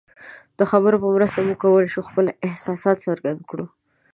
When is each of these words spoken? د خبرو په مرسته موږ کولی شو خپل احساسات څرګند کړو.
د 0.57 0.59
خبرو 0.71 1.01
په 1.03 1.07
مرسته 1.15 1.39
موږ 1.45 1.57
کولی 1.63 1.87
شو 1.93 2.07
خپل 2.09 2.25
احساسات 2.47 2.97
څرګند 3.07 3.39
کړو. 3.49 3.65